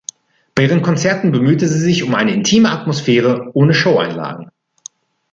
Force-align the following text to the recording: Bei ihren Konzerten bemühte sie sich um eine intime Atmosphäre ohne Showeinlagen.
Bei 0.55 0.63
ihren 0.63 0.81
Konzerten 0.81 1.31
bemühte 1.31 1.67
sie 1.67 1.77
sich 1.77 2.03
um 2.03 2.15
eine 2.15 2.33
intime 2.33 2.71
Atmosphäre 2.71 3.51
ohne 3.53 3.75
Showeinlagen. 3.75 4.49